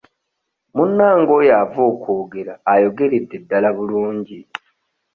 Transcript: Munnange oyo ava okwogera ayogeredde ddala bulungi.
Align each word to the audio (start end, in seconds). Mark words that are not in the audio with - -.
Munnange 0.75 1.31
oyo 1.37 1.51
ava 1.61 1.81
okwogera 1.91 2.53
ayogeredde 2.71 3.37
ddala 3.43 3.69
bulungi. 3.77 4.39